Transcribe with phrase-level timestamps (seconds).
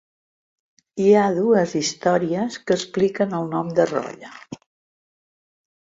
[1.03, 4.35] Hi ha dues històries que expliquen el nom de Rolla.